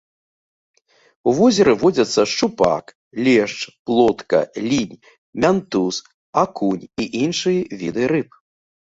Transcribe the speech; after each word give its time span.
У 1.31 1.33
возеры 1.39 1.73
водзяцца 1.81 2.21
шчупак, 2.31 2.85
лешч, 3.27 3.57
плотка, 3.89 4.39
лінь, 4.71 4.95
мянтуз, 5.45 5.95
акунь 6.45 6.85
і 7.07 7.09
іншыя 7.23 7.61
віды 7.83 8.03
рыб. 8.15 8.29